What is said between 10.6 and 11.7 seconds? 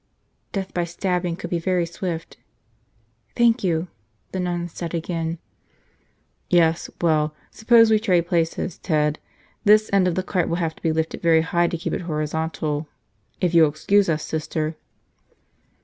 to be lifted very high